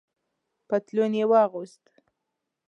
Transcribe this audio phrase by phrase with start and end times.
[0.67, 1.83] پتلون یې واغوست.